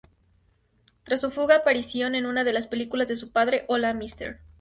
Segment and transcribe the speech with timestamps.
[1.03, 4.39] Tras su fugaz aparición en una de las películas de su padre, "Hola, Mr.